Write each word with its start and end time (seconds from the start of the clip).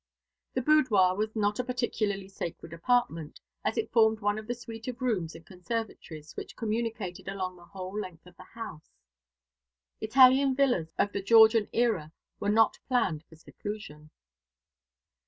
The 0.55 0.63
boudoir 0.63 1.15
was 1.15 1.35
not 1.35 1.59
a 1.59 1.63
particularly 1.63 2.27
sacred 2.27 2.73
apartment, 2.73 3.39
as 3.63 3.77
it 3.77 3.91
formed 3.91 4.19
one 4.19 4.39
in 4.39 4.47
the 4.47 4.55
suite 4.55 4.87
of 4.87 4.99
rooms 4.99 5.35
and 5.35 5.45
conservatories 5.45 6.35
which 6.35 6.55
communicated 6.55 7.27
along 7.27 7.55
the 7.57 7.65
whole 7.65 7.99
length 7.99 8.25
of 8.25 8.35
the 8.35 8.47
house. 8.55 8.89
Italian 10.01 10.55
villas 10.55 10.91
of 10.97 11.11
the 11.11 11.21
Georgian 11.21 11.67
era 11.71 12.11
were 12.39 12.49
not 12.49 12.79
planned 12.89 13.25
for 13.29 13.35
seclusion. 13.35 14.09